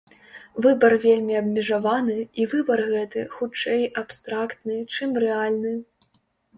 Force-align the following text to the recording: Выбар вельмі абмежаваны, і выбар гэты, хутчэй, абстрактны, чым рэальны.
Выбар 0.65 0.95
вельмі 1.03 1.35
абмежаваны, 1.41 2.17
і 2.43 2.49
выбар 2.55 2.85
гэты, 2.91 3.29
хутчэй, 3.37 3.89
абстрактны, 4.07 4.83
чым 4.93 5.09
рэальны. 5.29 5.81